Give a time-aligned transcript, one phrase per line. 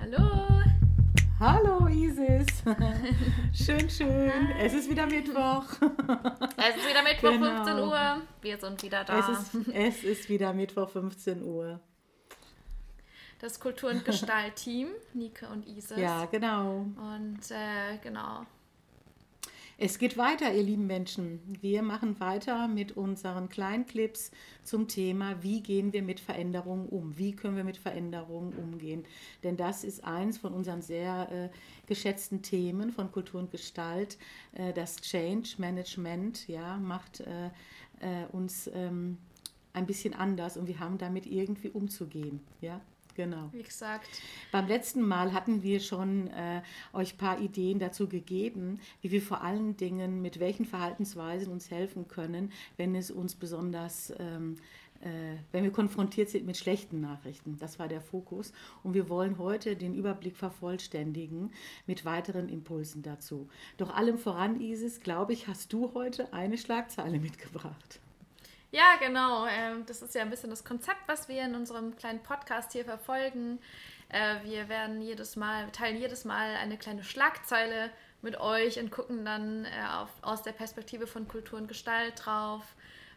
[0.00, 0.46] Hallo.
[1.38, 2.46] Hallo Isis.
[3.52, 4.50] schön, schön.
[4.58, 5.64] Es ist wieder Mittwoch.
[6.56, 7.64] Es ist wieder Mittwoch, genau.
[7.64, 8.22] 15 Uhr.
[8.40, 9.18] Wir sind wieder da.
[9.18, 11.80] Es ist, es ist wieder Mittwoch, 15 Uhr.
[13.38, 15.98] Das Kultur- und Gestalt-Team, Nike und Isis.
[15.98, 16.86] Ja, genau.
[16.96, 18.46] Und äh, genau,
[19.78, 21.40] es geht weiter, ihr lieben Menschen.
[21.60, 24.30] Wir machen weiter mit unseren kleinen Clips
[24.62, 27.18] zum Thema, wie gehen wir mit Veränderungen um?
[27.18, 29.04] Wie können wir mit Veränderungen umgehen?
[29.42, 31.48] Denn das ist eins von unseren sehr äh,
[31.86, 34.16] geschätzten Themen von Kultur und Gestalt.
[34.52, 37.48] Äh, das Change Management ja, macht äh,
[38.00, 39.18] äh uns ähm,
[39.74, 42.40] ein bisschen anders und wir haben damit irgendwie umzugehen.
[42.62, 42.80] Ja?
[43.16, 43.48] Genau.
[43.52, 44.06] Wie gesagt.
[44.52, 46.60] Beim letzten Mal hatten wir schon äh,
[46.92, 51.70] euch ein paar Ideen dazu gegeben, wie wir vor allen Dingen mit welchen Verhaltensweisen uns
[51.70, 54.56] helfen können, wenn es uns besonders, ähm,
[55.00, 57.56] äh, wenn wir konfrontiert sind mit schlechten Nachrichten.
[57.58, 58.52] Das war der Fokus.
[58.82, 61.52] Und wir wollen heute den Überblick vervollständigen
[61.86, 63.48] mit weiteren Impulsen dazu.
[63.78, 68.00] Doch allem voran, Isis, glaube ich, hast du heute eine Schlagzeile mitgebracht.
[68.76, 69.46] Ja, genau.
[69.46, 72.84] Ähm, das ist ja ein bisschen das Konzept, was wir in unserem kleinen Podcast hier
[72.84, 73.58] verfolgen.
[74.10, 77.88] Äh, wir werden jedes Mal, teilen jedes Mal eine kleine Schlagzeile
[78.20, 82.64] mit euch und gucken dann äh, auf, aus der Perspektive von Kultur und Gestalt drauf.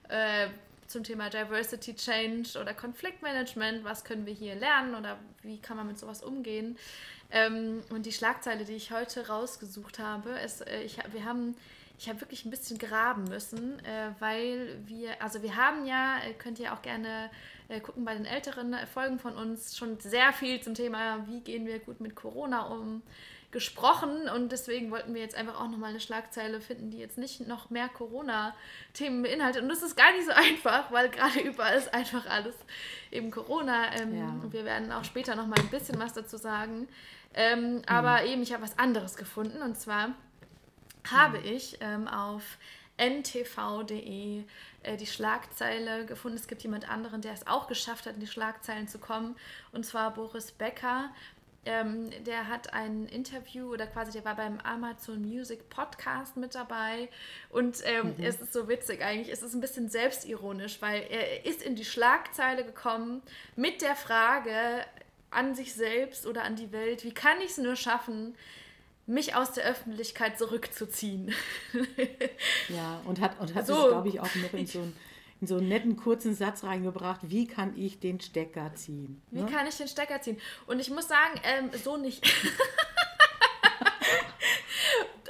[0.08, 0.48] Äh,
[0.88, 5.88] zum Thema Diversity Change oder Konfliktmanagement, was können wir hier lernen oder wie kann man
[5.88, 6.78] mit sowas umgehen.
[7.32, 11.58] Ähm, und die Schlagzeile, die ich heute rausgesucht habe, ist, ich, wir haben
[12.00, 16.34] ich habe wirklich ein bisschen graben müssen, äh, weil wir, also wir haben ja, äh,
[16.34, 17.30] könnt ihr auch gerne
[17.68, 21.68] äh, gucken bei den älteren Folgen von uns, schon sehr viel zum Thema, wie gehen
[21.68, 23.02] wir gut mit Corona um,
[23.52, 27.46] gesprochen und deswegen wollten wir jetzt einfach auch nochmal eine Schlagzeile finden, die jetzt nicht
[27.48, 29.64] noch mehr Corona-Themen beinhaltet.
[29.64, 32.56] Und das ist gar nicht so einfach, weil gerade überall ist einfach alles
[33.12, 33.94] eben Corona.
[34.00, 34.30] Ähm, ja.
[34.30, 36.88] Und wir werden auch später nochmal ein bisschen was dazu sagen.
[37.34, 37.82] Ähm, mhm.
[37.88, 40.16] Aber eben, ich habe was anderes gefunden und zwar
[41.12, 42.58] habe ich ähm, auf
[42.98, 44.44] ntv.de
[44.84, 46.38] äh, die Schlagzeile gefunden.
[46.38, 49.36] Es gibt jemand anderen, der es auch geschafft hat, in die Schlagzeilen zu kommen,
[49.72, 51.10] und zwar Boris Becker.
[51.66, 57.10] Ähm, der hat ein Interview oder quasi der war beim Amazon Music Podcast mit dabei
[57.50, 58.24] und ähm, mhm.
[58.24, 61.84] es ist so witzig eigentlich, es ist ein bisschen selbstironisch, weil er ist in die
[61.84, 63.22] Schlagzeile gekommen
[63.58, 64.86] mit der Frage
[65.32, 68.36] an sich selbst oder an die Welt, wie kann ich es nur schaffen,
[69.10, 71.34] mich aus der Öffentlichkeit zurückzuziehen.
[72.70, 73.74] ja, und hat, und hat so.
[73.74, 74.96] es, glaube ich, auch noch in so, einen,
[75.42, 79.22] in so einen netten kurzen Satz reingebracht, wie kann ich den Stecker ziehen?
[79.32, 79.48] Wie ne?
[79.52, 80.38] kann ich den Stecker ziehen?
[80.68, 82.24] Und ich muss sagen, ähm, so nicht.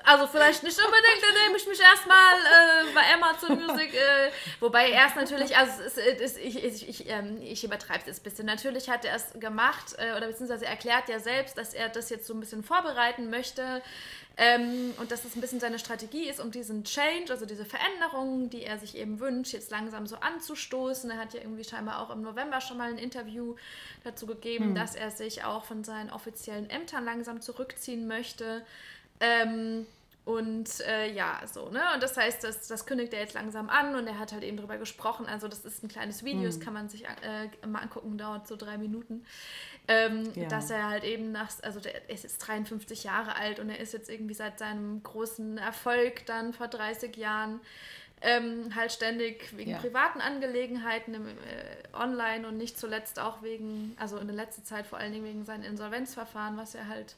[0.10, 5.16] Also vielleicht nicht unbedingt, indem ich mich erstmal äh, bei Amazon Music, äh, wobei erst
[5.16, 8.46] natürlich, also es ist, es, ich, ich, ich, ähm, ich übertreibe es jetzt ein bisschen.
[8.48, 12.26] Natürlich hat er es gemacht äh, oder beziehungsweise erklärt ja selbst, dass er das jetzt
[12.26, 13.84] so ein bisschen vorbereiten möchte
[14.36, 18.50] ähm, und dass das ein bisschen seine Strategie ist, um diesen Change, also diese Veränderungen,
[18.50, 21.12] die er sich eben wünscht, jetzt langsam so anzustoßen.
[21.12, 23.58] Er hat ja irgendwie scheinbar auch im November schon mal ein Interview
[24.04, 24.76] dazu gegeben, mhm.
[24.76, 28.66] dass er sich auch von seinen offiziellen Ämtern langsam zurückziehen möchte.
[29.20, 29.86] Ähm,
[30.26, 31.82] und äh, ja, so, ne?
[31.94, 34.58] Und das heißt, das, das kündigt er jetzt langsam an und er hat halt eben
[34.58, 35.26] drüber gesprochen.
[35.26, 36.64] Also, das ist ein kleines Video, das mhm.
[36.64, 39.26] kann man sich äh, mal angucken, dauert so drei Minuten.
[39.88, 40.48] Ähm, ja.
[40.48, 43.92] Dass er halt eben nach, also der ist jetzt 53 Jahre alt und er ist
[43.94, 47.60] jetzt irgendwie seit seinem großen Erfolg dann vor 30 Jahren
[48.22, 49.78] ähm, halt ständig wegen ja.
[49.78, 51.32] privaten Angelegenheiten im, äh,
[51.94, 55.46] online und nicht zuletzt auch wegen, also in der letzten Zeit vor allen Dingen wegen
[55.46, 57.16] seinen Insolvenzverfahren, was er halt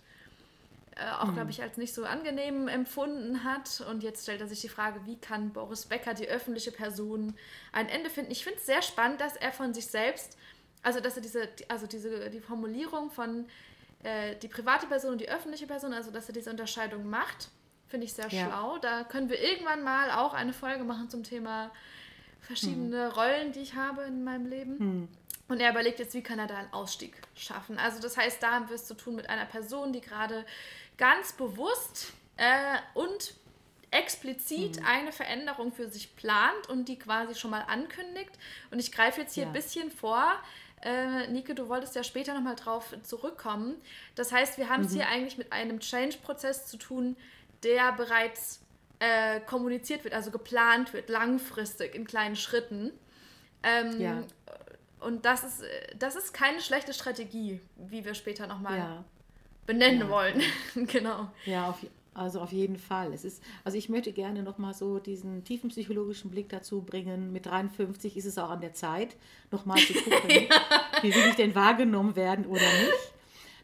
[1.19, 1.35] auch, mhm.
[1.35, 3.83] glaube ich, als nicht so angenehm empfunden hat.
[3.89, 7.35] Und jetzt stellt er sich die Frage, wie kann Boris Becker, die öffentliche Person,
[7.71, 8.31] ein Ende finden?
[8.31, 10.37] Ich finde es sehr spannend, dass er von sich selbst,
[10.83, 13.45] also dass er diese, also diese, die Formulierung von
[14.03, 17.49] äh, die private Person und die öffentliche Person, also dass er diese Unterscheidung macht,
[17.87, 18.47] finde ich sehr ja.
[18.47, 18.77] schlau.
[18.79, 21.71] Da können wir irgendwann mal auch eine Folge machen zum Thema
[22.39, 23.11] verschiedene mhm.
[23.11, 24.77] Rollen, die ich habe in meinem Leben.
[24.77, 25.07] Mhm.
[25.51, 27.77] Und er überlegt jetzt, wie kann er da einen Ausstieg schaffen.
[27.77, 30.45] Also das heißt, da haben wir es zu tun mit einer Person, die gerade
[30.95, 33.33] ganz bewusst äh, und
[33.91, 34.85] explizit mhm.
[34.85, 38.31] eine Veränderung für sich plant und die quasi schon mal ankündigt.
[38.71, 39.49] Und ich greife jetzt hier ja.
[39.49, 40.25] ein bisschen vor,
[40.83, 43.75] äh, Nike, du wolltest ja später nochmal drauf zurückkommen.
[44.15, 44.99] Das heißt, wir haben es mhm.
[44.99, 47.17] hier eigentlich mit einem Change-Prozess zu tun,
[47.63, 48.61] der bereits
[48.99, 52.93] äh, kommuniziert wird, also geplant wird, langfristig in kleinen Schritten.
[53.63, 54.23] Ähm, ja.
[55.01, 55.63] Und das ist,
[55.97, 59.03] das ist keine schlechte Strategie, wie wir später nochmal ja.
[59.65, 60.09] benennen ja.
[60.09, 60.41] wollen.
[60.87, 61.29] genau.
[61.45, 61.83] Ja, auf,
[62.13, 63.11] also auf jeden Fall.
[63.13, 67.31] Es ist, also ich möchte gerne nochmal so diesen tiefen psychologischen Blick dazu bringen.
[67.31, 69.15] Mit 53 ist es auch an der Zeit,
[69.49, 70.29] nochmal zu gucken,
[71.01, 73.13] wie will ich denn wahrgenommen werden oder nicht.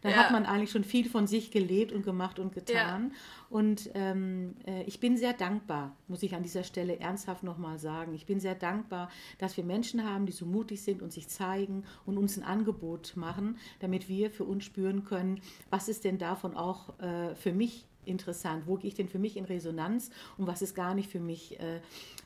[0.07, 0.23] Dann ja.
[0.23, 3.11] hat man eigentlich schon viel von sich gelebt und gemacht und getan.
[3.11, 3.17] Ja.
[3.49, 8.13] Und ähm, äh, ich bin sehr dankbar, muss ich an dieser Stelle ernsthaft nochmal sagen.
[8.13, 11.83] Ich bin sehr dankbar, dass wir Menschen haben, die so mutig sind und sich zeigen
[12.05, 16.55] und uns ein Angebot machen, damit wir für uns spüren können, was ist denn davon
[16.55, 20.61] auch äh, für mich interessant, wo gehe ich denn für mich in Resonanz und was
[20.61, 21.81] ist gar nicht für mich äh,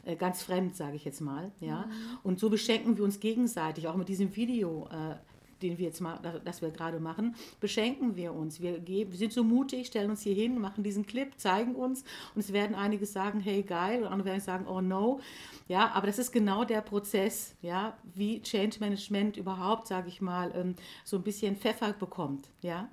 [0.05, 1.51] äh ganz fremd, sage ich jetzt mal.
[1.59, 1.87] Ja?
[1.87, 2.17] Mhm.
[2.21, 4.87] Und so beschenken wir uns gegenseitig, auch mit diesem Video.
[4.91, 5.15] Äh,
[5.61, 8.61] den wir jetzt mal, das wir gerade machen, beschenken wir uns.
[8.61, 12.03] Wir, geben, wir sind so mutig, stellen uns hier hin, machen diesen Clip, zeigen uns
[12.35, 15.19] und es werden einige sagen, hey geil, und andere werden sagen, oh no.
[15.67, 20.51] Ja, aber das ist genau der Prozess, ja, wie Change Management überhaupt, sage ich mal,
[20.55, 22.89] ähm, so ein bisschen Pfeffer bekommt, ja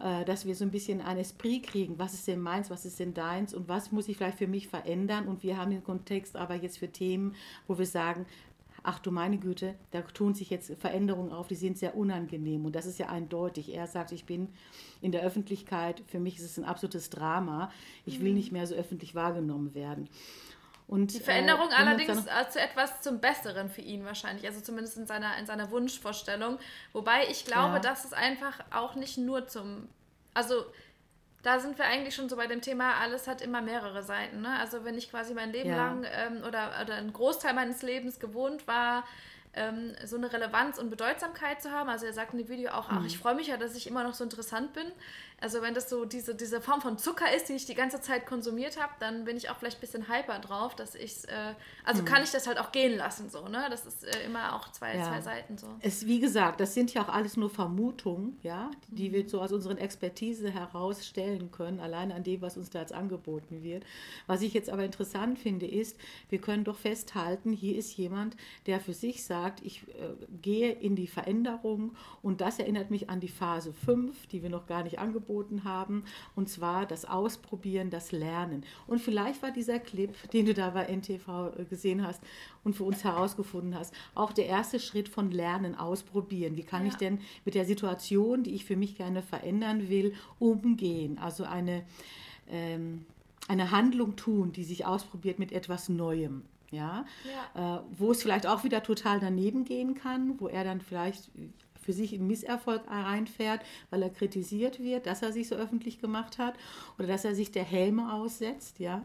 [0.00, 2.98] äh, dass wir so ein bisschen ein Esprit kriegen, was ist denn meins, was ist
[2.98, 5.28] denn deins und was muss ich vielleicht für mich verändern.
[5.28, 7.34] Und wir haben den Kontext aber jetzt für Themen,
[7.66, 8.26] wo wir sagen,
[8.84, 12.64] ach du meine Güte, da tun sich jetzt Veränderungen auf, die sind sehr unangenehm.
[12.64, 13.74] Und das ist ja eindeutig.
[13.74, 14.50] Er sagt, ich bin
[15.00, 17.72] in der Öffentlichkeit, für mich ist es ein absolutes Drama.
[18.04, 18.36] Ich will mhm.
[18.36, 20.08] nicht mehr so öffentlich wahrgenommen werden.
[20.86, 24.98] Und, die Veränderung äh, allerdings äh, zu etwas zum Besseren für ihn wahrscheinlich, also zumindest
[24.98, 26.58] in seiner, in seiner Wunschvorstellung.
[26.92, 27.80] Wobei ich glaube, ja.
[27.80, 29.88] dass es einfach auch nicht nur zum,
[30.34, 30.56] also
[31.44, 34.40] da sind wir eigentlich schon so bei dem Thema, alles hat immer mehrere Seiten.
[34.40, 34.58] Ne?
[34.58, 35.76] Also wenn ich quasi mein Leben ja.
[35.76, 39.04] lang ähm, oder, oder einen Großteil meines Lebens gewohnt war,
[39.52, 41.88] ähm, so eine Relevanz und Bedeutsamkeit zu haben.
[41.88, 43.06] Also er sagt in dem Video auch, ach, mhm.
[43.06, 44.86] ich freue mich ja, dass ich immer noch so interessant bin.
[45.44, 48.24] Also wenn das so diese, diese Form von Zucker ist, die ich die ganze Zeit
[48.24, 51.52] konsumiert habe, dann bin ich auch vielleicht ein bisschen hyper drauf, dass ich äh,
[51.84, 52.06] also mhm.
[52.06, 53.66] kann ich das halt auch gehen lassen so, ne?
[53.68, 55.04] Das ist äh, immer auch zwei, ja.
[55.04, 55.66] zwei Seiten so.
[55.80, 59.12] Es, wie gesagt, das sind ja auch alles nur Vermutungen, ja, die mhm.
[59.12, 63.62] wir so aus unseren Expertise herausstellen können, allein an dem, was uns da jetzt angeboten
[63.62, 63.84] wird.
[64.26, 65.98] Was ich jetzt aber interessant finde, ist,
[66.30, 70.96] wir können doch festhalten, hier ist jemand, der für sich sagt, ich äh, gehe in
[70.96, 74.98] die Veränderung und das erinnert mich an die Phase 5, die wir noch gar nicht
[74.98, 76.04] angeboten angeboten haben,
[76.36, 78.64] und zwar das Ausprobieren, das Lernen.
[78.86, 82.22] Und vielleicht war dieser Clip, den du da bei NTV äh, gesehen hast
[82.62, 86.56] und für uns herausgefunden hast, auch der erste Schritt von Lernen, Ausprobieren.
[86.56, 86.88] Wie kann ja.
[86.88, 91.18] ich denn mit der Situation, die ich für mich gerne verändern will, umgehen?
[91.18, 91.84] Also eine,
[92.48, 93.04] ähm,
[93.48, 96.42] eine Handlung tun, die sich ausprobiert mit etwas Neuem.
[96.70, 97.04] Ja,
[97.54, 97.76] ja.
[97.76, 101.30] Äh, wo es vielleicht auch wieder total daneben gehen kann, wo er dann vielleicht
[101.84, 103.60] für sich in Misserfolg reinfährt,
[103.90, 106.54] weil er kritisiert wird, dass er sich so öffentlich gemacht hat
[106.98, 109.04] oder dass er sich der Helme aussetzt, ja.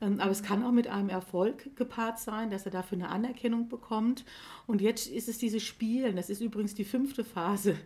[0.00, 3.68] Ähm, aber es kann auch mit einem Erfolg gepaart sein, dass er dafür eine Anerkennung
[3.68, 4.24] bekommt.
[4.66, 7.76] Und jetzt ist es dieses Spielen, das ist übrigens die fünfte Phase,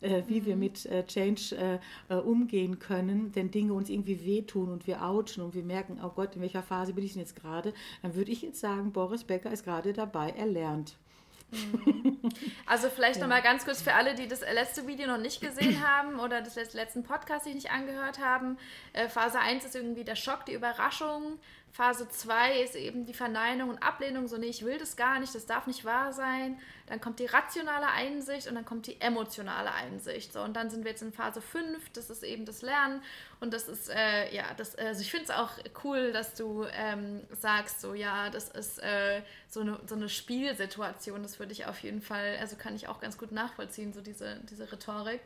[0.00, 0.46] äh, wie mhm.
[0.46, 5.42] wir mit äh, Change äh, umgehen können, wenn Dinge uns irgendwie wehtun und wir ouchen
[5.42, 8.30] und wir merken, oh Gott, in welcher Phase bin ich denn jetzt gerade, dann würde
[8.30, 10.96] ich jetzt sagen, Boris Becker ist gerade dabei, er lernt.
[11.54, 12.30] Mhm.
[12.66, 13.22] Also vielleicht ja.
[13.22, 16.72] nochmal ganz kurz für alle, die das letzte Video noch nicht gesehen haben oder das
[16.74, 18.58] letzten Podcast sich nicht angehört haben.
[18.92, 21.38] Äh, Phase 1 ist irgendwie der Schock, die Überraschung.
[21.74, 25.34] Phase 2 ist eben die Verneinung und Ablehnung, so nee, ich will das gar nicht,
[25.34, 26.56] das darf nicht wahr sein.
[26.86, 30.32] Dann kommt die rationale Einsicht und dann kommt die emotionale Einsicht.
[30.32, 33.02] So, und dann sind wir jetzt in Phase 5, das ist eben das Lernen.
[33.40, 35.50] Und das ist, äh, ja, das, also ich finde es auch
[35.82, 41.24] cool, dass du ähm, sagst, so ja, das ist äh, so, eine, so eine Spielsituation,
[41.24, 44.38] das würde ich auf jeden Fall, also kann ich auch ganz gut nachvollziehen, so diese,
[44.48, 45.22] diese Rhetorik.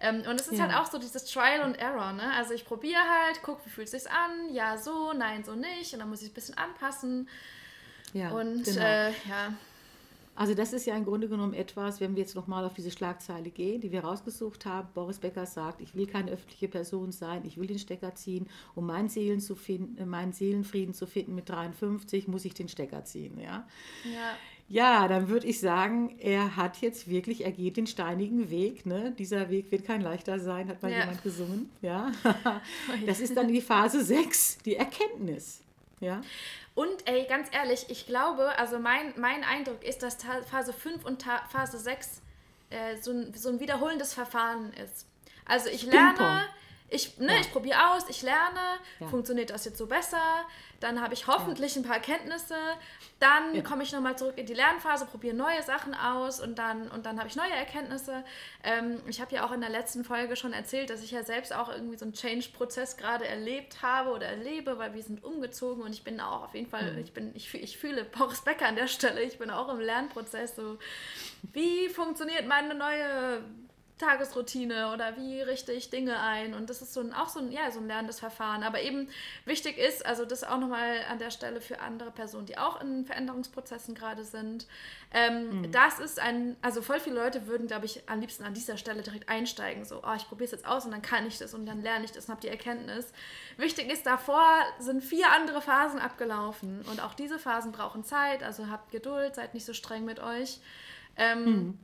[0.00, 0.68] Ähm, und es ist ja.
[0.68, 2.32] halt auch so dieses Trial and Error, ne?
[2.34, 5.92] Also ich probiere halt, gucke, wie fühlt es sich an, ja, so, nein, so nicht.
[5.92, 7.28] Und dann muss ich ein bisschen anpassen.
[8.12, 8.80] Ja, und genau.
[8.80, 9.52] äh, ja.
[10.38, 13.50] Also das ist ja im Grunde genommen etwas, wenn wir jetzt nochmal auf diese Schlagzeile
[13.50, 14.88] gehen, die wir rausgesucht haben.
[14.94, 18.46] Boris Becker sagt, ich will keine öffentliche Person sein, ich will den Stecker ziehen.
[18.76, 23.04] Um meinen, Seelen zu finden, meinen Seelenfrieden zu finden mit 53, muss ich den Stecker
[23.04, 23.36] ziehen.
[23.40, 23.66] Ja.
[24.04, 24.36] ja.
[24.70, 28.84] Ja, dann würde ich sagen, er hat jetzt wirklich, er geht den steinigen Weg.
[28.84, 29.14] Ne?
[29.18, 31.00] Dieser Weg wird kein leichter sein, hat mal ja.
[31.00, 31.70] jemand gesungen.
[31.80, 32.12] Ja?
[33.06, 35.60] Das ist dann die Phase 6, die Erkenntnis.
[36.00, 36.20] Ja?
[36.74, 40.18] Und ey, ganz ehrlich, ich glaube, also mein, mein Eindruck ist, dass
[40.50, 42.22] Phase 5 und Phase 6
[42.70, 45.06] äh, so, ein, so ein wiederholendes Verfahren ist.
[45.46, 46.44] Also ich lerne,
[46.90, 47.40] ich, ne, Ja.
[47.40, 48.60] ich probiere aus, ich lerne,
[49.00, 49.08] Ja.
[49.08, 50.16] funktioniert das jetzt so besser,
[50.80, 52.54] dann habe ich hoffentlich ein paar Erkenntnisse,
[53.18, 53.62] dann Ja.
[53.62, 57.18] komme ich nochmal zurück in die Lernphase, probiere neue Sachen aus und dann, und dann
[57.18, 58.24] habe ich neue Erkenntnisse.
[58.62, 61.52] Ähm, ich habe ja auch in der letzten Folge schon erzählt, dass ich ja selbst
[61.52, 65.92] auch irgendwie so einen Change-Prozess gerade erlebt habe oder erlebe, weil wir sind umgezogen und
[65.92, 68.86] ich bin auch auf jeden Fall, ich bin, ich, ich fühle Boris Becker an der
[68.86, 70.78] Stelle, ich bin auch im Lernprozess so,
[71.52, 73.42] wie funktioniert meine neue
[73.98, 77.52] Tagesroutine oder wie richte ich Dinge ein und das ist so ein, auch so ein,
[77.52, 78.62] ja, so ein lernendes Verfahren.
[78.62, 79.08] Aber eben
[79.44, 83.04] wichtig ist, also das auch nochmal an der Stelle für andere Personen, die auch in
[83.04, 84.66] Veränderungsprozessen gerade sind.
[85.12, 88.76] Ähm, Das ist ein, also voll viele Leute würden, glaube ich, am liebsten an dieser
[88.76, 89.84] Stelle direkt einsteigen.
[89.84, 92.04] So, oh, ich probiere es jetzt aus und dann kann ich das und dann lerne
[92.04, 93.12] ich das und habe die Erkenntnis.
[93.56, 94.44] Wichtig ist, davor
[94.78, 99.54] sind vier andere Phasen abgelaufen und auch diese Phasen brauchen Zeit, also habt Geduld, seid
[99.54, 100.60] nicht so streng mit euch.
[101.16, 101.78] Ähm,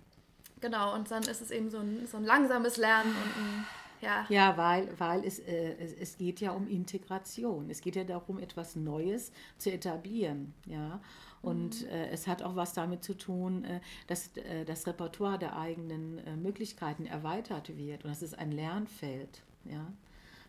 [0.65, 3.67] Genau, und dann ist es eben so ein, so ein langsames Lernen und ein,
[4.01, 7.69] ja, Ja, weil, weil es, äh, es, es geht ja um Integration.
[7.69, 10.55] Es geht ja darum, etwas Neues zu etablieren.
[10.65, 11.01] Ja?
[11.43, 15.59] Und äh, es hat auch was damit zu tun, äh, dass äh, das Repertoire der
[15.59, 18.05] eigenen äh, Möglichkeiten erweitert wird.
[18.05, 19.43] Und das ist ein Lernfeld.
[19.67, 19.93] Ja?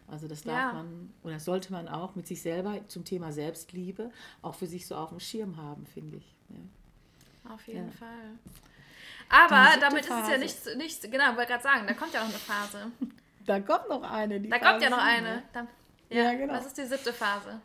[0.07, 0.73] Also das darf Ja.
[0.73, 4.95] man oder sollte man auch mit sich selber zum Thema Selbstliebe auch für sich so
[4.95, 6.35] auf dem Schirm haben, finde ich.
[6.47, 7.53] Ja.
[7.53, 7.91] auf jeden Ja.
[7.91, 8.31] Fall.
[9.29, 10.39] Aber damit ist es ja Phase.
[10.39, 12.91] nicht, nicht genau, ich wollte gerade sagen, da kommt ja noch eine Phase.
[13.47, 14.39] Da kommt noch eine.
[14.39, 15.43] Die Da kommt ja Phase noch eine.
[15.53, 15.67] Dann,
[16.09, 16.53] Ja, ja, genau.
[16.53, 17.61] Das ist die siebte Phase.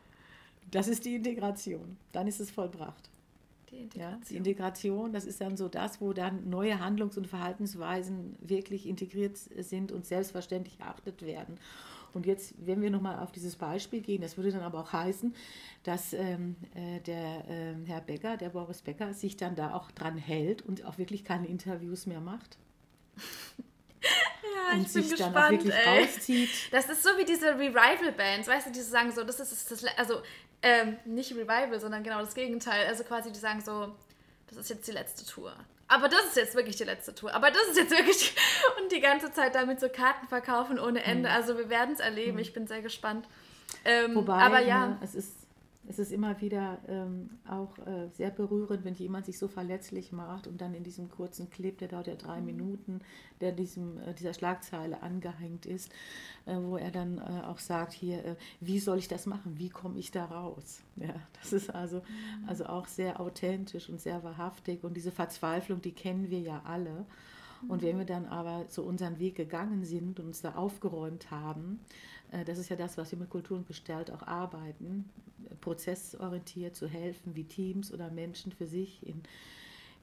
[0.70, 1.96] Das ist die Integration.
[2.12, 3.08] Dann ist es vollbracht.
[3.70, 4.22] Die Ja, Integration.
[4.28, 9.38] die Integration, das ist dann so das, wo dann neue Handlungs- und Verhaltensweisen wirklich integriert
[9.38, 11.58] sind und selbstverständlich erachtet werden.
[12.14, 15.34] Und jetzt, wenn wir nochmal auf dieses Beispiel gehen, das würde dann aber auch heißen,
[15.82, 20.16] dass ähm, äh, der ähm, Herr Becker, der Boris Becker, sich dann da auch dran
[20.16, 22.58] hält und auch wirklich keine Interviews mehr macht
[24.02, 26.02] ja, und ich bin sich dann auch gespannt, wirklich ey.
[26.02, 26.50] rauszieht.
[26.70, 29.98] Das ist so wie diese Revival-Bands, weißt du, die sagen so, das ist das, das
[29.98, 30.22] also
[30.62, 32.86] ähm, nicht Revival, sondern genau das Gegenteil.
[32.86, 33.94] Also quasi, die sagen so,
[34.48, 35.54] das ist jetzt die letzte Tour.
[35.90, 37.34] Aber das ist jetzt wirklich die letzte Tour.
[37.34, 38.32] Aber das ist jetzt wirklich
[38.80, 41.28] und die ganze Zeit damit so Karten verkaufen ohne Ende.
[41.28, 42.38] Also wir werden es erleben.
[42.38, 43.26] Ich bin sehr gespannt.
[43.84, 45.39] Ähm, Wobei, aber ja, ne, es, ist,
[45.90, 50.46] es ist immer wieder ähm, auch äh, sehr berührend, wenn jemand sich so verletzlich macht
[50.46, 53.00] und dann in diesem kurzen Clip, der dauert ja drei Minuten,
[53.40, 55.90] der diesem, äh, dieser Schlagzeile angehängt ist,
[56.46, 59.58] äh, wo er dann äh, auch sagt, hier, äh, wie soll ich das machen?
[59.58, 60.80] Wie komme ich da raus?
[60.94, 62.02] Ja, das ist also,
[62.46, 67.04] also auch sehr authentisch und sehr wahrhaftig und diese Verzweiflung, die kennen wir ja alle.
[67.68, 71.80] Und wenn wir dann aber so unseren Weg gegangen sind und uns da aufgeräumt haben,
[72.44, 75.08] das ist ja das, was wir mit Kultur und Gestalt auch arbeiten,
[75.50, 79.22] äh, prozessorientiert zu helfen, wie Teams oder Menschen für sich in,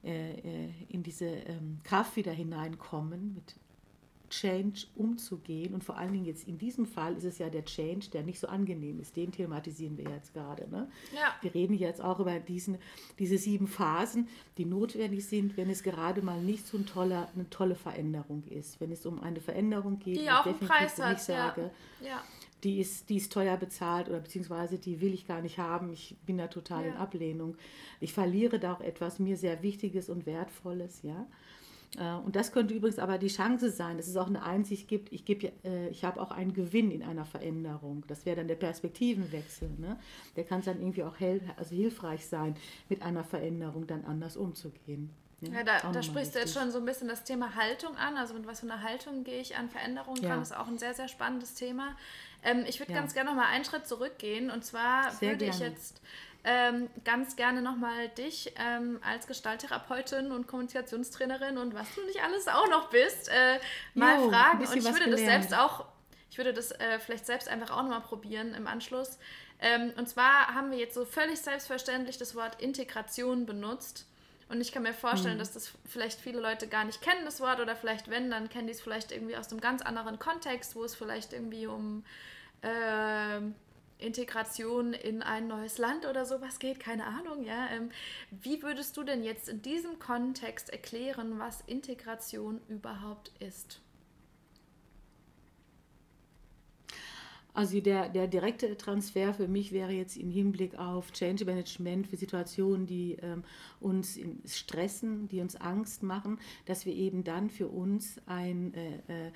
[0.04, 3.54] äh, äh, in diese ähm, Kraft wieder hineinkommen, mit
[4.30, 5.74] Change umzugehen.
[5.74, 8.38] Und vor allen Dingen jetzt in diesem Fall ist es ja der Change, der nicht
[8.38, 9.16] so angenehm ist.
[9.16, 10.68] Den thematisieren wir jetzt gerade.
[10.70, 10.88] Ne?
[11.14, 11.34] ja.
[11.40, 12.78] Wir reden jetzt auch über diesen,
[13.18, 17.48] diese sieben Phasen, die notwendig sind, wenn es gerade mal nicht so ein toller, eine
[17.50, 18.80] tolle Veränderung ist.
[18.80, 21.48] Wenn es um eine Veränderung geht, Die auch einen Preis hat, mich ja.
[21.48, 21.70] sage,
[22.04, 22.22] ja.
[22.64, 25.92] die, ist, die ist teuer bezahlt oder beziehungsweise die will ich gar nicht haben.
[25.92, 26.98] Ich bin da total in Ja.
[26.98, 27.56] Ablehnung.
[28.00, 31.26] Ich verliere da auch etwas mir sehr Wichtiges und Wertvolles, ja.
[31.96, 35.12] Äh, Und das könnte übrigens aber die Chance sein, dass es auch eine Einsicht gibt,
[35.12, 38.04] ich, gebe, ja- äh, ich habe auch einen Gewinn in einer Veränderung.
[38.08, 39.70] Das wäre dann der Perspektivenwechsel.
[39.78, 39.98] Ne?
[40.36, 42.56] Der kann dann irgendwie auch hel also hilfreich sein,
[42.88, 45.10] mit einer Veränderung dann anders umzugehen.
[45.40, 47.96] Ja, Auch da, da nochmal sprichst du jetzt schon so ein bisschen das Thema Haltung
[47.96, 48.16] an.
[48.16, 50.30] Also mit was für einer Haltung gehe ich an Veränderungen Ja.
[50.30, 51.96] ran, ist auch ein sehr, sehr spannendes Thema.
[52.42, 52.98] Ähm, ich würde Ja.
[52.98, 54.50] ganz gerne noch mal einen Schritt zurückgehen.
[54.50, 55.72] Und zwar Sehr würde ich gerne.
[55.74, 56.02] jetzt
[56.44, 62.22] ähm, ganz gerne noch mal dich ähm, als Gestalttherapeutin und Kommunikationstrainerin und was du nicht
[62.22, 63.58] alles auch noch bist, äh,
[63.94, 64.58] mal Jo, fragen.
[64.66, 65.44] Und ich würde das gelernt.
[65.48, 65.84] selbst auch,
[66.30, 69.18] ich würde das äh, vielleicht selbst einfach auch noch mal probieren im Anschluss.
[69.60, 74.06] Ähm, und zwar haben wir jetzt so völlig selbstverständlich das Wort Integration benutzt.
[74.48, 75.40] Und ich kann mir vorstellen, Mhm.
[75.40, 78.66] dass das vielleicht viele Leute gar nicht kennen, das Wort, oder vielleicht wenn, dann kennen
[78.66, 82.04] die es vielleicht irgendwie aus einem ganz anderen Kontext, wo es vielleicht irgendwie um
[82.62, 83.54] ähm,
[83.98, 87.68] Integration in ein neues Land oder sowas geht, keine Ahnung, ja.
[87.70, 87.90] Ähm,
[88.30, 93.80] wie würdest du denn jetzt in diesem Kontext erklären, was Integration überhaupt ist?
[97.58, 102.16] Also der, der direkte Transfer für mich wäre jetzt im Hinblick auf Change Management für
[102.16, 103.42] Situationen, die ähm,
[103.80, 109.32] uns stressen, die uns Angst machen, dass wir eben dann für uns ein, äh, äh,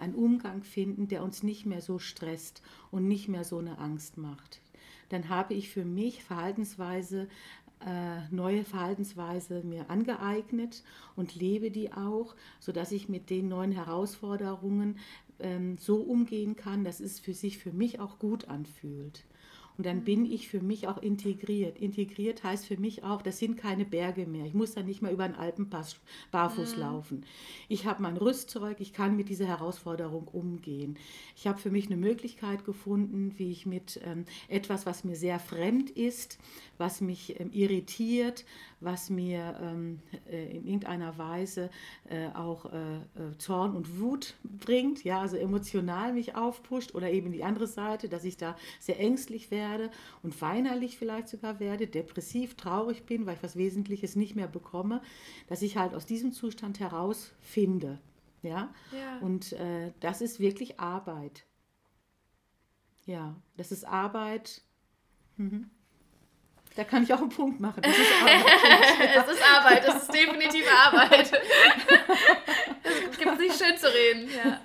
[0.00, 4.16] einen Umgang finden, der uns nicht mehr so stresst und nicht mehr so eine Angst
[4.16, 4.60] macht.
[5.08, 7.28] Dann habe ich für mich Verhaltensweise
[7.84, 10.82] äh, neue Verhaltensweise mir angeeignet
[11.16, 14.98] und lebe die auch, sodass ich mit den neuen Herausforderungen
[15.38, 19.24] ähm, so umgehen kann, dass es für sich für mich auch gut anfühlt.
[19.80, 21.78] Und dann bin ich für mich auch integriert.
[21.78, 24.44] Integriert heißt für mich auch, das sind keine Berge mehr.
[24.44, 25.96] Ich muss dann nicht mehr über einen Alpenpass
[26.32, 26.82] barfuß mhm.
[26.82, 27.24] laufen.
[27.66, 30.98] Ich habe mein Rüstzeug, ich kann mit dieser Herausforderung umgehen.
[31.34, 35.38] Ich habe für mich eine Möglichkeit gefunden, wie ich mit ähm, etwas, was mir sehr
[35.38, 36.38] fremd ist,
[36.76, 38.44] was mich ähm, irritiert,
[38.80, 41.70] was mir ähm, äh, in irgendeiner Weise
[42.08, 47.32] äh, auch äh, äh, Zorn und Wut bringt, ja, also emotional mich aufpusht oder eben
[47.32, 49.90] die andere Seite, dass ich da sehr ängstlich werde
[50.22, 55.02] und weinerlich vielleicht sogar werde, depressiv, traurig bin, weil ich was Wesentliches nicht mehr bekomme,
[55.48, 58.00] dass ich halt aus diesem Zustand herausfinde.
[58.42, 58.72] Ja?
[58.92, 59.18] ja.
[59.20, 61.44] Und äh, das ist wirklich Arbeit.
[63.04, 64.62] Ja, das ist Arbeit.
[65.36, 65.70] Mhm.
[66.76, 67.82] Da kann ich auch einen Punkt machen.
[67.82, 69.16] Das ist Arbeit.
[69.16, 71.32] es ist Arbeit, es ist definitive Arbeit.
[73.10, 74.30] es gibt nicht schön zu reden.
[74.30, 74.60] Ja.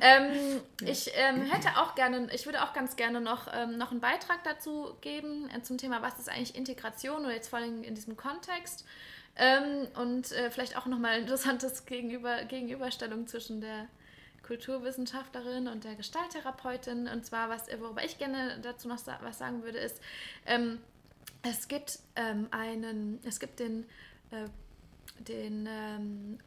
[0.00, 4.00] Ähm, ich ähm, hätte auch gerne, ich würde auch ganz gerne noch, ähm, noch einen
[4.00, 7.94] Beitrag dazu geben äh, zum Thema, was ist eigentlich Integration oder jetzt vor allem in
[7.94, 8.84] diesem Kontext.
[9.36, 13.88] Ähm, und äh, vielleicht auch nochmal interessantes Gegenüber, Gegenüberstellung zwischen der
[14.44, 17.08] Kulturwissenschaftlerin und der Gestalttherapeutin.
[17.08, 20.00] Und zwar, was, worüber ich gerne dazu noch was sagen würde, ist,
[20.46, 20.80] ähm,
[21.44, 23.84] es gibt ähm, einen, es gibt den,
[24.30, 24.48] äh,
[25.20, 26.38] den ähm,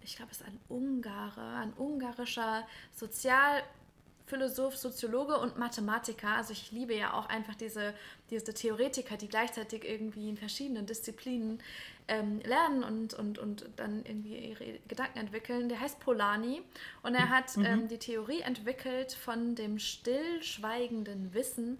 [0.00, 6.36] ich glaube, es ist ein Ungare, ein ungarischer Sozialphilosoph, Soziologe und Mathematiker.
[6.36, 7.94] Also ich liebe ja auch einfach diese,
[8.30, 11.60] diese Theoretiker, die gleichzeitig irgendwie in verschiedenen Disziplinen
[12.08, 15.68] ähm, lernen und, und, und dann irgendwie ihre Gedanken entwickeln.
[15.68, 16.62] Der heißt Polani
[17.02, 17.64] und er hat mhm.
[17.64, 21.78] ähm, die Theorie entwickelt von dem stillschweigenden Wissen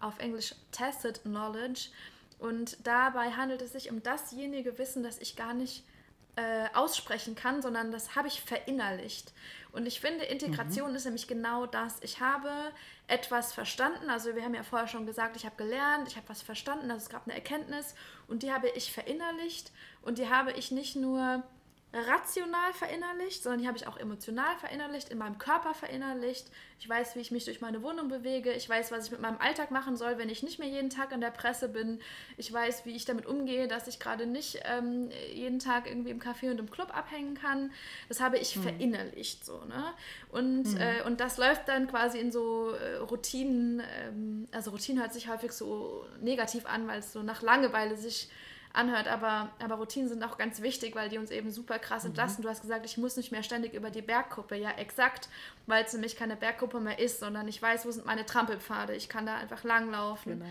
[0.00, 1.88] auf Englisch Tacit Knowledge.
[2.38, 5.84] Und dabei handelt es sich um dasjenige Wissen, das ich gar nicht
[6.36, 9.32] äh, aussprechen kann, sondern das habe ich verinnerlicht.
[9.72, 10.96] Und ich finde, Integration mhm.
[10.96, 11.98] ist nämlich genau das.
[12.02, 12.50] Ich habe
[13.08, 16.42] etwas verstanden, also wir haben ja vorher schon gesagt, ich habe gelernt, ich habe was
[16.42, 17.94] verstanden, also es gab eine Erkenntnis
[18.26, 19.70] und die habe ich verinnerlicht
[20.02, 21.42] und die habe ich nicht nur
[21.92, 26.46] rational verinnerlicht, sondern die habe ich auch emotional verinnerlicht, in meinem Körper verinnerlicht.
[26.78, 28.52] Ich weiß, wie ich mich durch meine Wohnung bewege.
[28.52, 31.10] Ich weiß, was ich mit meinem Alltag machen soll, wenn ich nicht mehr jeden Tag
[31.10, 32.00] in der Presse bin.
[32.36, 36.20] Ich weiß, wie ich damit umgehe, dass ich gerade nicht ähm, jeden Tag irgendwie im
[36.20, 37.72] Café und im Club abhängen kann.
[38.08, 38.62] Das habe ich hm.
[38.62, 39.64] verinnerlicht so.
[39.64, 39.92] Ne?
[40.30, 40.76] Und, hm.
[40.76, 43.82] äh, und das läuft dann quasi in so äh, Routinen.
[44.00, 48.30] Ähm, also Routine hört sich häufig so negativ an, weil es so nach Langeweile sich
[48.72, 49.08] anhört.
[49.08, 52.10] Aber, aber Routinen sind auch ganz wichtig, weil die uns eben super krass mhm.
[52.10, 52.42] entlasten.
[52.42, 52.44] Mhm.
[52.44, 54.56] Du hast gesagt, ich muss nicht mehr ständig über die Bergkuppe.
[54.56, 55.28] Ja, exakt,
[55.66, 58.94] weil es nämlich keine Bergkuppe mehr ist, sondern ich weiß, wo sind meine Trampelpfade.
[58.94, 60.40] Ich kann da einfach langlaufen.
[60.40, 60.50] Genau.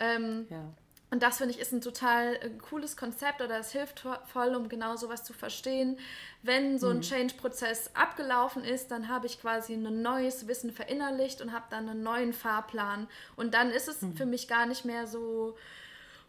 [0.00, 0.64] Ähm, ja.
[1.12, 4.70] Und das finde ich ist ein total äh, cooles Konzept oder es hilft voll, um
[4.70, 5.98] genau sowas zu verstehen.
[6.42, 7.02] Wenn so ein mhm.
[7.02, 12.02] Change-Prozess abgelaufen ist, dann habe ich quasi ein neues Wissen verinnerlicht und habe dann einen
[12.02, 13.08] neuen Fahrplan.
[13.36, 14.16] Und dann ist es mhm.
[14.16, 15.54] für mich gar nicht mehr so,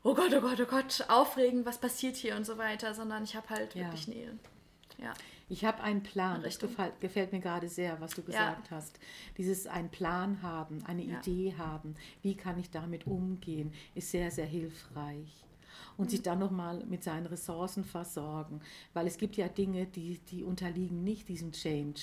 [0.04, 3.36] oh Gott, oh Gott, oh Gott, aufregend, was passiert hier und so weiter, sondern ich
[3.36, 3.86] habe halt ja.
[3.86, 4.38] wirklich Nähe.
[4.98, 5.14] Ja.
[5.50, 8.78] Ich habe einen Plan, das gefällt, gefällt, mir gerade sehr, was du gesagt ja.
[8.78, 9.00] hast.
[9.38, 11.20] Dieses ein Plan haben, eine ja.
[11.20, 15.44] Idee haben, wie kann ich damit umgehen, ist sehr, sehr hilfreich.
[15.98, 16.10] Und mhm.
[16.10, 18.62] sich dann nochmal mit seinen Ressourcen versorgen,
[18.94, 22.02] weil es gibt ja Dinge, die, die unterliegen nicht diesem Change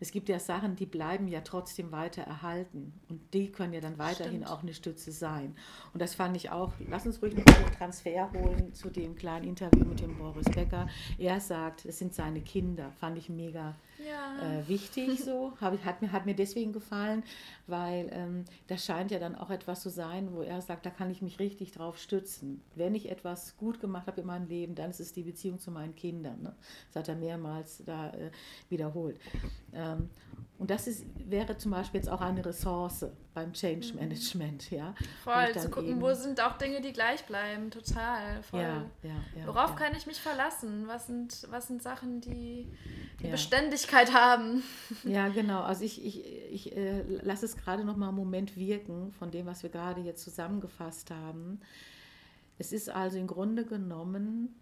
[0.00, 3.98] es gibt ja Sachen, die bleiben ja trotzdem weiter erhalten und die können ja dann
[3.98, 4.50] weiterhin Stimmt.
[4.50, 5.56] auch eine Stütze sein.
[5.92, 9.46] Und das fand ich auch, lass uns ruhig noch einen Transfer holen zu dem kleinen
[9.46, 10.88] Interview mit dem Boris Becker.
[11.18, 14.60] Er sagt, es sind seine Kinder, fand ich mega ja.
[14.60, 15.52] äh, wichtig so.
[15.60, 17.24] Hab, hat, mir, hat mir deswegen gefallen,
[17.66, 21.10] weil ähm, das scheint ja dann auch etwas zu sein, wo er sagt, da kann
[21.10, 22.62] ich mich richtig drauf stützen.
[22.74, 25.70] Wenn ich etwas gut gemacht habe in meinem Leben, dann ist es die Beziehung zu
[25.70, 26.42] meinen Kindern.
[26.42, 26.54] Ne?
[26.92, 28.30] Das hat er mehrmals da äh,
[28.68, 29.18] wiederholt.
[29.72, 29.87] Ähm,
[30.58, 34.00] und das ist, wäre zum Beispiel jetzt auch eine Ressource beim Change mhm.
[34.00, 34.92] Management, ja.
[35.22, 38.42] Voll, zu gucken, wo sind auch Dinge, die gleich bleiben, total.
[38.42, 38.60] Voll.
[38.60, 40.88] Ja, ja, ja, Worauf kann ich mich verlassen?
[40.88, 42.66] Was sind, was sind Sachen, die,
[43.20, 44.62] die Beständigkeit haben?
[45.04, 45.62] Ja, genau.
[45.62, 49.46] Also ich, ich, ich äh, lasse es gerade noch mal einen Moment wirken von dem,
[49.46, 51.60] was wir gerade jetzt zusammengefasst haben.
[52.58, 54.56] Es ist also im Grunde genommen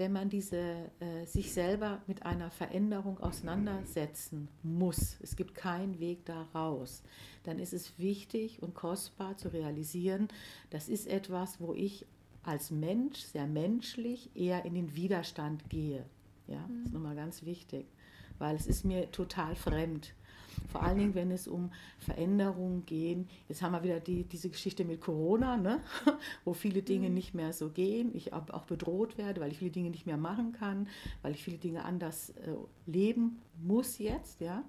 [0.00, 6.24] wenn man diese, äh, sich selber mit einer Veränderung auseinandersetzen muss, es gibt keinen Weg
[6.24, 7.02] da raus,
[7.42, 10.28] dann ist es wichtig und kostbar zu realisieren,
[10.70, 12.06] das ist etwas, wo ich
[12.42, 16.06] als Mensch, sehr menschlich, eher in den Widerstand gehe.
[16.46, 16.94] Ja, das ist mhm.
[16.94, 17.84] nochmal ganz wichtig,
[18.38, 20.14] weil es ist mir total fremd.
[20.68, 23.26] Vor allen Dingen, wenn es um Veränderungen geht.
[23.48, 25.80] Jetzt haben wir wieder die, diese Geschichte mit Corona, ne?
[26.44, 27.14] wo viele Dinge mhm.
[27.14, 28.14] nicht mehr so gehen.
[28.14, 30.88] Ich auch bedroht werde, weil ich viele Dinge nicht mehr machen kann,
[31.22, 32.54] weil ich viele Dinge anders äh,
[32.86, 34.40] leben muss jetzt.
[34.40, 34.64] Ja?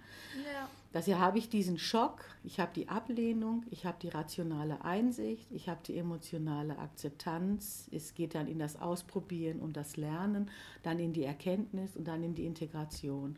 [0.53, 0.69] ja.
[0.93, 5.69] Daher habe ich diesen Schock, ich habe die Ablehnung, ich habe die rationale Einsicht, ich
[5.69, 7.87] habe die emotionale Akzeptanz.
[7.93, 10.51] Es geht dann in das Ausprobieren und das Lernen,
[10.83, 13.37] dann in die Erkenntnis und dann in die Integration.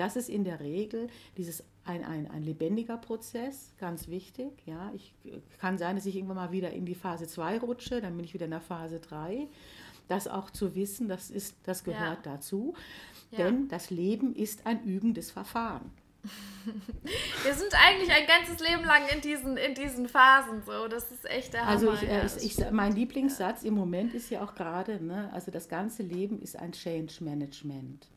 [0.00, 4.50] Das ist in der Regel dieses ein, ein, ein lebendiger Prozess, ganz wichtig.
[4.64, 4.90] Ja.
[4.94, 5.14] Ich
[5.58, 8.32] kann sein, dass ich irgendwann mal wieder in die Phase 2 rutsche, dann bin ich
[8.32, 9.46] wieder in der Phase 3.
[10.08, 12.32] Das auch zu wissen, das, ist, das gehört ja.
[12.32, 12.74] dazu.
[13.30, 13.44] Ja.
[13.44, 15.90] Denn das Leben ist ein übendes Verfahren.
[17.44, 20.88] Wir sind eigentlich ein ganzes Leben lang in diesen, in diesen Phasen so.
[20.88, 22.12] Das ist echt der also Hammer.
[22.22, 25.68] Also ich, ich, ich, mein Lieblingssatz im Moment ist ja auch gerade, ne, also das
[25.68, 28.08] ganze Leben ist ein Change Management.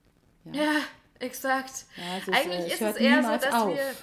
[0.45, 0.71] Ja, ja
[1.19, 1.85] exakt.
[1.97, 3.69] Ja, ist, eigentlich ist es eher so, dass auf.
[3.69, 3.93] wir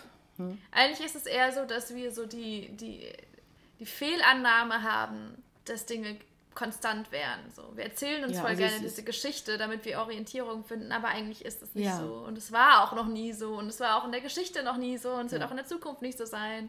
[0.41, 0.59] hm?
[0.73, 3.13] eigentlich ist es eher so, dass wir so die, die,
[3.79, 6.17] die Fehlannahme haben, dass Dinge
[6.55, 7.41] konstant wären.
[7.55, 7.63] So.
[7.75, 11.45] Wir erzählen uns ja, voll also gerne diese Geschichte, damit wir Orientierung finden, aber eigentlich
[11.45, 11.99] ist es nicht ja.
[11.99, 12.25] so.
[12.27, 14.77] Und es war auch noch nie so und es war auch in der Geschichte noch
[14.77, 16.69] nie so und es wird auch in der Zukunft nicht so sein.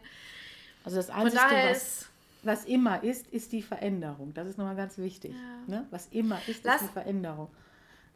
[0.84, 2.06] Also das Einzige, was,
[2.42, 4.34] was immer ist, ist die Veränderung.
[4.34, 5.34] Das ist nochmal ganz wichtig.
[5.66, 5.86] Ne?
[5.90, 7.48] Was immer ist, Lass, ist die Veränderung.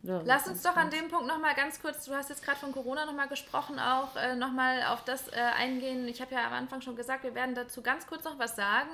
[0.06, 2.70] Ja, Lass uns doch an dem Punkt nochmal ganz kurz, du hast jetzt gerade von
[2.70, 6.06] Corona nochmal gesprochen, auch äh, nochmal auf das äh, eingehen.
[6.06, 8.90] Ich habe ja am Anfang schon gesagt, wir werden dazu ganz kurz noch was sagen.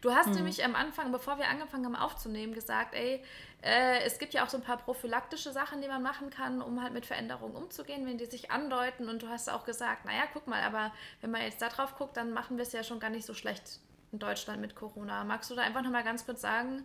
[0.00, 0.34] Du hast hm.
[0.34, 3.22] nämlich am Anfang, bevor wir angefangen haben aufzunehmen, gesagt, ey,
[3.62, 6.82] äh, es gibt ja auch so ein paar prophylaktische Sachen, die man machen kann, um
[6.82, 9.08] halt mit Veränderungen umzugehen, wenn die sich andeuten.
[9.08, 12.16] Und du hast auch gesagt, naja, guck mal, aber wenn man jetzt da drauf guckt,
[12.16, 13.78] dann machen wir es ja schon gar nicht so schlecht
[14.10, 15.22] in Deutschland mit Corona.
[15.22, 16.84] Magst du da einfach nochmal ganz kurz sagen,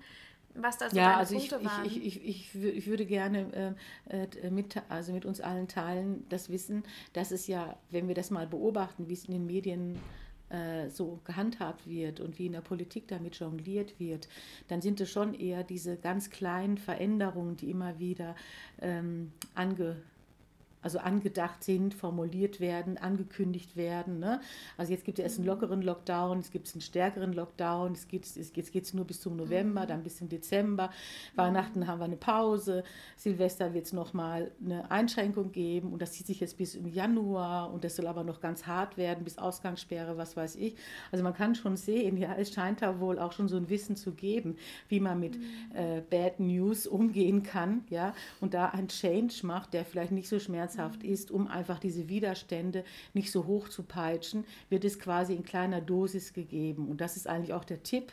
[0.56, 1.86] was da so ja, also Punkte ich, waren.
[1.86, 3.76] Ich, ich, ich, ich würde gerne
[4.10, 8.16] äh, äh, mit, also mit uns allen teilen, das Wissen, dass es ja, wenn wir
[8.16, 10.00] das mal beobachten, wie es in den Medien
[10.50, 14.28] äh, so gehandhabt wird und wie in der Politik damit jongliert wird,
[14.68, 18.36] dann sind es schon eher diese ganz kleinen Veränderungen, die immer wieder
[18.82, 19.98] ähm, ange
[20.84, 24.20] also angedacht sind, formuliert werden, angekündigt werden.
[24.20, 24.42] Ne?
[24.78, 28.26] Also jetzt gibt es erst einen lockeren Lockdown, es gibt einen stärkeren Lockdown, es geht,
[28.26, 29.88] es, jetzt geht es nur bis zum November, mhm.
[29.88, 30.92] dann bis zum Dezember.
[31.36, 32.84] Weihnachten haben wir eine Pause,
[33.16, 37.74] Silvester wird es nochmal eine Einschränkung geben und das zieht sich jetzt bis im Januar
[37.74, 40.76] und das soll aber noch ganz hart werden, bis Ausgangssperre, was weiß ich.
[41.12, 43.96] Also man kann schon sehen, ja, es scheint da wohl auch schon so ein Wissen
[43.96, 44.58] zu geben,
[44.90, 45.46] wie man mit mhm.
[45.76, 50.40] äh, Bad News umgehen kann, ja, und da ein Change macht, der vielleicht nicht so
[50.40, 52.84] schmerzhaft schmerzhaft ist, um einfach diese Widerstände
[53.14, 56.88] nicht so hoch zu peitschen, wird es quasi in kleiner Dosis gegeben.
[56.90, 58.12] Und das ist eigentlich auch der Tipp,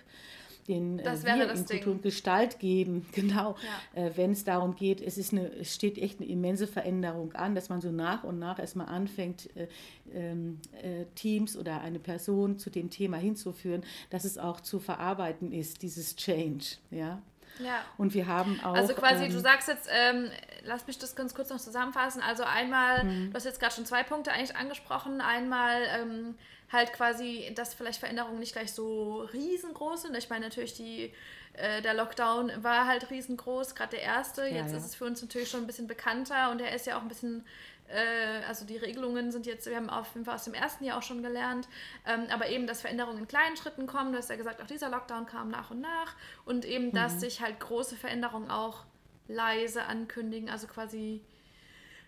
[0.69, 3.57] den äh, wir in Kultur und Gestalt geben, genau,
[3.95, 4.07] ja.
[4.07, 7.55] äh, wenn es darum geht, es, ist eine, es steht echt eine immense Veränderung an,
[7.55, 9.69] dass man so nach und nach erstmal anfängt, äh,
[10.13, 15.51] ähm, äh, Teams oder eine Person zu dem Thema hinzuführen, dass es auch zu verarbeiten
[15.53, 17.23] ist, dieses Change, ja.
[17.59, 17.85] Ja.
[17.99, 18.75] Und wir haben auch.
[18.75, 20.31] Also quasi, ähm, du sagst jetzt, ähm,
[20.65, 22.23] lass mich das ganz kurz noch zusammenfassen.
[22.23, 23.31] Also einmal, mhm.
[23.31, 25.21] du hast jetzt gerade schon zwei Punkte eigentlich angesprochen.
[25.21, 26.35] Einmal ähm,
[26.73, 30.17] halt quasi, dass vielleicht Veränderungen nicht gleich so riesengroß sind.
[30.17, 31.13] Ich meine natürlich, die,
[31.55, 34.43] äh, der Lockdown war halt riesengroß, gerade der erste.
[34.43, 34.77] Jetzt ja, ja.
[34.77, 37.09] ist es für uns natürlich schon ein bisschen bekannter und er ist ja auch ein
[37.09, 37.45] bisschen
[37.93, 40.99] äh, also die Regelungen sind jetzt, wir haben auf jeden Fall aus dem ersten Jahr
[40.99, 41.69] auch schon gelernt,
[42.07, 44.13] ähm, aber eben, dass Veränderungen in kleinen Schritten kommen.
[44.13, 47.21] Du hast ja gesagt, auch dieser Lockdown kam nach und nach und eben, dass mhm.
[47.21, 48.85] sich halt große Veränderungen auch
[49.29, 51.23] leise ankündigen, also quasi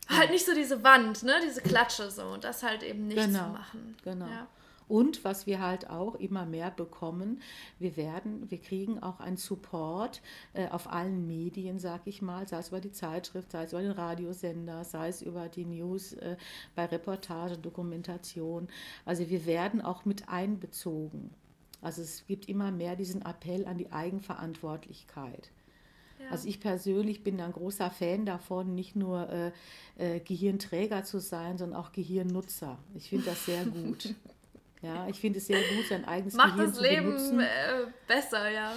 [0.09, 3.45] halt nicht so diese Wand, ne, diese Klatsche so und das halt eben nicht genau.
[3.45, 3.97] zu machen.
[4.03, 4.27] Genau.
[4.27, 4.47] Ja.
[4.93, 7.41] Und was wir halt auch immer mehr bekommen,
[7.79, 10.21] wir werden, wir kriegen auch einen Support
[10.53, 13.81] äh, auf allen Medien, sag ich mal, sei es über die Zeitschrift, sei es über
[13.81, 16.37] den Radiosender, sei es über die News äh,
[16.75, 18.69] bei Reportagen, Dokumentation.
[19.07, 21.31] Also wir werden auch mit einbezogen.
[21.81, 25.53] Also es gibt immer mehr diesen Appell an die Eigenverantwortlichkeit.
[26.31, 29.53] Also ich persönlich bin ein großer Fan davon, nicht nur äh,
[29.97, 32.79] äh, Gehirnträger zu sein, sondern auch Gehirnnutzer.
[32.95, 34.15] Ich finde das sehr gut.
[34.83, 37.47] Ja, ich finde es sehr gut, sein eigenes Macht Gehirn das Leben äh,
[38.07, 38.73] besser, ja.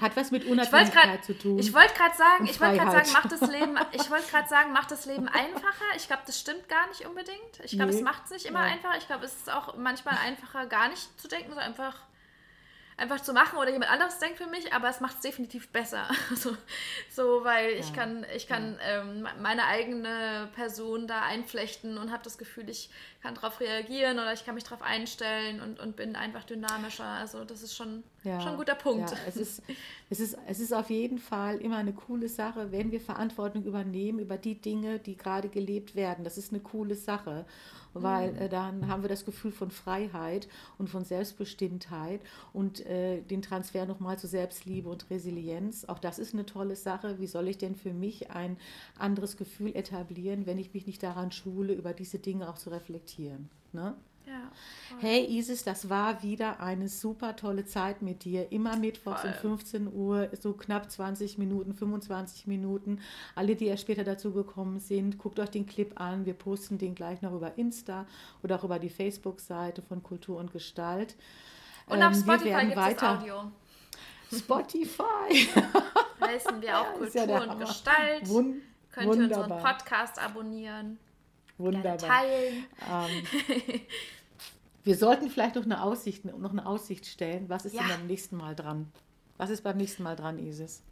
[0.00, 1.58] Hat was mit Unabhängigkeit grad, zu tun.
[1.58, 4.72] Ich wollte gerade sagen, ich wollte gerade sagen, macht das Leben, ich wollte gerade sagen,
[4.72, 5.84] macht das Leben einfacher.
[5.96, 7.38] Ich glaube, das stimmt gar nicht unbedingt.
[7.62, 7.98] Ich glaube, nee.
[7.98, 8.72] es macht es nicht immer ja.
[8.72, 8.98] einfacher.
[8.98, 12.02] Ich glaube, es ist auch manchmal einfacher, gar nicht zu denken, sondern einfach
[12.98, 16.08] einfach zu machen oder jemand anderes denkt für mich, aber es macht es definitiv besser.
[16.34, 16.56] so,
[17.10, 17.78] so, weil ja.
[17.78, 19.02] ich kann, ich kann ja.
[19.02, 22.90] ähm, meine eigene Person da einflechten und habe das Gefühl, ich
[23.22, 27.04] kann darauf reagieren oder ich kann mich darauf einstellen und, und bin einfach dynamischer.
[27.04, 29.10] Also das ist schon ja, schon ein guter Punkt.
[29.10, 29.62] Ja, es, ist,
[30.10, 34.18] es, ist, es ist auf jeden Fall immer eine coole Sache, wenn wir Verantwortung übernehmen
[34.18, 36.24] über die Dinge, die gerade gelebt werden.
[36.24, 37.46] Das ist eine coole Sache,
[37.94, 38.38] weil mhm.
[38.38, 40.48] äh, dann haben wir das Gefühl von Freiheit
[40.78, 42.20] und von Selbstbestimmtheit
[42.52, 45.84] und äh, den Transfer nochmal zu Selbstliebe und Resilienz.
[45.84, 47.18] Auch das ist eine tolle Sache.
[47.18, 48.56] Wie soll ich denn für mich ein
[48.98, 53.48] anderes Gefühl etablieren, wenn ich mich nicht daran schule, über diese Dinge auch zu reflektieren?
[53.72, 53.94] Ne?
[54.28, 54.50] Ja,
[55.00, 58.52] hey Isis, das war wieder eine super tolle Zeit mit dir.
[58.52, 63.00] Immer mittwochs um 15 Uhr, so knapp 20 Minuten, 25 Minuten.
[63.34, 66.26] Alle, die erst später dazu gekommen sind, guckt euch den Clip an.
[66.26, 68.06] Wir posten den gleich noch über Insta
[68.42, 71.16] oder auch über die Facebook-Seite von Kultur und Gestalt.
[71.86, 73.52] Und auf ähm, Spotify gibt es Audio.
[74.30, 75.48] Spotify.
[76.20, 78.28] Heißen wir auch Kultur ja und Gestalt.
[78.28, 78.56] Wund
[78.92, 80.98] Könnt ihr unseren Podcast abonnieren.
[81.58, 81.98] Wunderbar.
[81.98, 82.66] teilen.
[82.88, 83.80] Ähm,
[84.88, 87.50] Wir sollten vielleicht noch eine Aussicht, noch eine Aussicht stellen.
[87.50, 87.82] Was ist ja.
[87.82, 88.90] denn beim nächsten Mal dran?
[89.36, 90.82] Was ist beim nächsten Mal dran, Isis?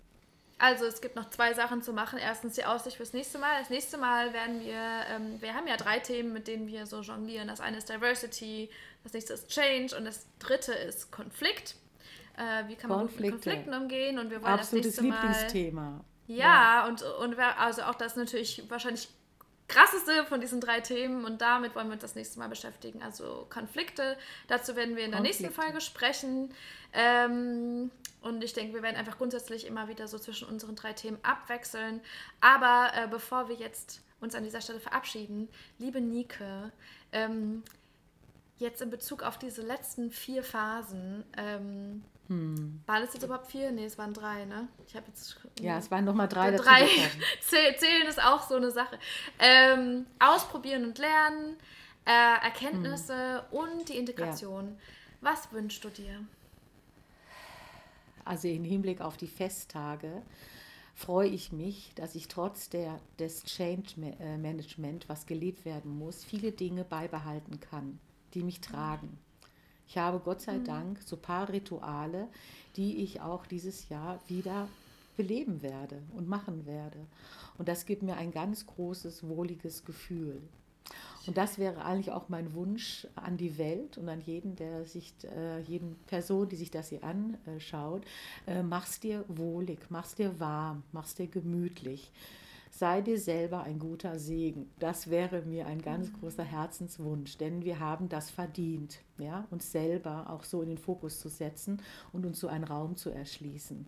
[0.59, 2.19] Also es gibt noch zwei Sachen zu machen.
[2.19, 3.59] Erstens die Aussicht fürs nächste Mal.
[3.59, 4.75] Das nächste Mal werden wir,
[5.09, 7.49] ähm, wir haben ja drei Themen, mit denen wir so jonglieren.
[7.49, 8.69] Das eine ist Diversity,
[9.03, 11.77] das nächste ist Change und das dritte ist Konflikt.
[12.37, 13.23] Äh, wie kann man Konflikte.
[13.23, 14.19] mit Konflikten umgehen?
[14.19, 15.33] Und wir wollen Absolutes das nächste Mal.
[15.33, 16.05] Lieblingsthema.
[16.27, 19.09] Ja, ja, und, und also auch das natürlich wahrscheinlich
[19.69, 23.03] krasseste von diesen drei Themen und damit wollen wir uns das nächste Mal beschäftigen.
[23.03, 24.17] Also Konflikte,
[24.49, 25.43] dazu werden wir in der Konflikte.
[25.45, 26.53] nächsten Folge sprechen.
[26.93, 27.91] Ähm,
[28.23, 32.01] und ich denke, wir werden einfach grundsätzlich immer wieder so zwischen unseren drei Themen abwechseln.
[32.41, 35.49] Aber äh, bevor wir jetzt uns an dieser Stelle verabschieden,
[35.79, 36.71] liebe Nike,
[37.13, 37.63] ähm,
[38.59, 42.83] jetzt in Bezug auf diese letzten vier Phasen, ähm, hm.
[42.87, 43.71] Waren es jetzt überhaupt vier?
[43.71, 44.69] Nee, es waren drei, ne?
[44.87, 45.39] Ich habe jetzt.
[45.61, 46.65] Ja, es waren nochmal drei dazu.
[46.65, 46.87] Drei.
[47.41, 48.99] Zählen ist auch so eine Sache.
[49.39, 51.57] Ähm, ausprobieren und lernen,
[52.05, 53.59] äh, Erkenntnisse hm.
[53.59, 54.69] und die Integration.
[54.69, 54.77] Ja.
[55.21, 56.25] Was wünschst du dir?
[58.25, 60.23] Also im Hinblick auf die Festtage
[60.95, 66.25] freue ich mich, dass ich trotz der, des Change äh, Management, was gelebt werden muss,
[66.25, 68.01] viele Dinge beibehalten kann,
[68.35, 69.19] die mich tragen.
[69.89, 70.65] Ich habe Gott sei mhm.
[70.65, 72.29] Dank so ein paar Rituale,
[72.77, 74.69] die ich auch dieses Jahr wieder
[75.17, 76.99] beleben werde und machen werde.
[77.59, 80.43] Und das gibt mir ein ganz großes, wohliges Gefühl.
[81.27, 85.13] Und das wäre eigentlich auch mein Wunsch an die Welt und an jeden, der sich,
[85.25, 88.05] äh, jeden Person, die sich das hier anschaut,
[88.47, 92.13] äh, mach's dir wohlig, mach's dir warm, mach's dir gemütlich
[92.79, 94.71] sei dir selber ein guter Segen.
[94.79, 100.29] Das wäre mir ein ganz großer Herzenswunsch, denn wir haben das verdient, ja, uns selber
[100.29, 103.87] auch so in den Fokus zu setzen und uns so einen Raum zu erschließen.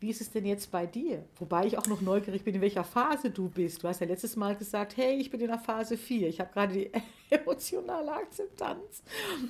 [0.00, 1.24] Wie ist es denn jetzt bei dir?
[1.38, 3.82] Wobei ich auch noch neugierig bin, in welcher Phase du bist.
[3.82, 6.28] Du hast ja letztes Mal gesagt, hey, ich bin in der Phase 4.
[6.28, 6.90] Ich habe gerade die
[7.30, 9.02] emotionale Akzeptanz.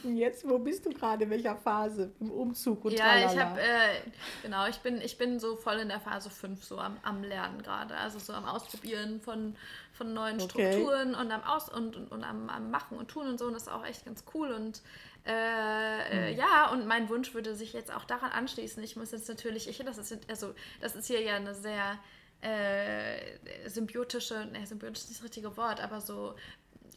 [0.05, 1.25] Und jetzt, wo bist du gerade?
[1.25, 2.13] In welcher Phase?
[2.21, 3.33] Im Umzug und Ja, tralala.
[3.33, 4.11] ich habe, äh,
[4.43, 7.63] genau, ich bin, ich bin so voll in der Phase 5, so am, am Lernen
[7.63, 7.95] gerade.
[7.97, 9.57] Also so am Ausprobieren von,
[9.93, 10.73] von neuen okay.
[10.73, 13.47] Strukturen und am Aus und, und, und am, am Machen und Tun und so.
[13.47, 14.53] Und das ist auch echt ganz cool.
[14.53, 14.83] Und
[15.25, 16.37] äh, mhm.
[16.37, 18.83] Ja, und mein Wunsch würde sich jetzt auch daran anschließen.
[18.83, 21.99] Ich muss jetzt natürlich, ich das ist, also, das ist hier ja eine sehr
[22.41, 26.35] äh, symbiotische, ne, symbiotisch ist nicht das richtige Wort, aber so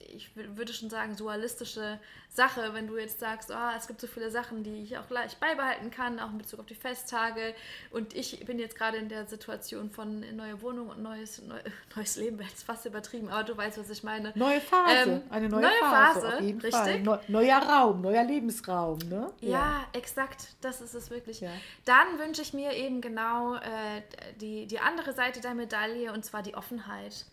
[0.07, 4.29] ich würde schon sagen, dualistische Sache, wenn du jetzt sagst, oh, es gibt so viele
[4.29, 7.55] Sachen, die ich auch gleich beibehalten kann, auch in Bezug auf die Festtage.
[7.91, 11.59] Und ich bin jetzt gerade in der Situation von neue Wohnung und neues, neu,
[11.95, 14.33] neues Leben, wäre jetzt fast übertrieben, aber du weißt, was ich meine.
[14.35, 16.81] Neue Phase, ähm, eine neue, neue Phase, Phase, auf jeden richtig?
[16.81, 16.99] Fall.
[17.01, 19.31] Neu, neuer Raum, neuer Lebensraum, ne?
[19.41, 21.41] Ja, ja, exakt, das ist es wirklich.
[21.41, 21.51] Ja.
[21.85, 24.01] Dann wünsche ich mir eben genau äh,
[24.41, 27.25] die, die andere Seite der Medaille, und zwar die Offenheit.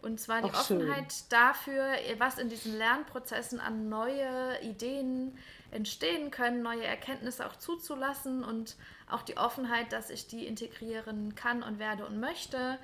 [0.00, 1.26] Und zwar die Ach, Offenheit schön.
[1.30, 5.36] dafür, was in diesen Lernprozessen an neue Ideen
[5.70, 8.76] entstehen können, neue Erkenntnisse auch zuzulassen und
[9.10, 12.78] auch die Offenheit, dass ich die integrieren kann und werde und möchte.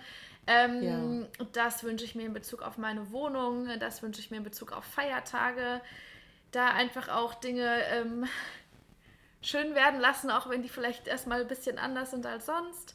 [0.47, 0.83] Ähm,
[1.39, 1.47] ja.
[1.53, 4.73] Das wünsche ich mir in Bezug auf meine Wohnung, das wünsche ich mir in Bezug
[4.73, 5.81] auf Feiertage.
[6.51, 8.27] Da einfach auch Dinge ähm,
[9.41, 12.95] schön werden lassen, auch wenn die vielleicht erstmal ein bisschen anders sind als sonst.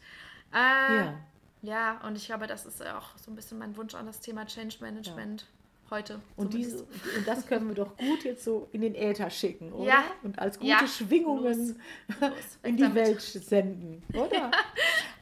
[0.54, 1.14] Äh, ja.
[1.62, 4.46] Ja, und ich glaube, das ist auch so ein bisschen mein Wunsch an das Thema
[4.46, 5.42] Change Management.
[5.42, 5.48] Ja.
[5.92, 6.20] Heute.
[6.36, 9.90] Und, diese, und das können wir doch gut jetzt so in den Äther schicken, oder?
[9.90, 10.04] Ja.
[10.22, 10.88] Und als gute ja.
[10.88, 12.22] Schwingungen Los.
[12.22, 12.32] Los.
[12.64, 12.96] in die damit.
[12.96, 14.52] Welt senden, oder?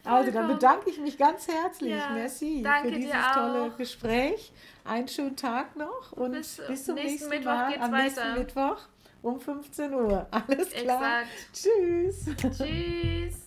[0.03, 2.09] also dann bedanke ich mich ganz herzlich, ja.
[2.09, 4.51] Merci, Danke für dieses tolle Gespräch.
[4.83, 8.03] Einen schönen Tag noch und bis, bis zum nächsten, nächsten Mal am weiter.
[8.03, 8.79] nächsten Mittwoch
[9.21, 10.27] um 15 Uhr.
[10.31, 11.21] Alles klar.
[11.21, 11.53] Exakt.
[11.53, 12.25] Tschüss.
[12.57, 13.35] Tschüss